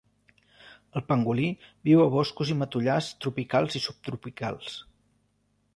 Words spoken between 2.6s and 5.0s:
matollars tropicals i subtropicals.